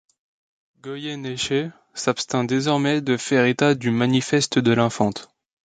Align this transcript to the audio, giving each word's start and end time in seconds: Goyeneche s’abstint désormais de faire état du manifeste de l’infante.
Goyeneche 0.81 1.73
s’abstint 1.93 2.43
désormais 2.43 3.01
de 3.01 3.17
faire 3.17 3.45
état 3.45 3.75
du 3.75 3.91
manifeste 3.91 4.57
de 4.57 4.71
l’infante. 4.73 5.29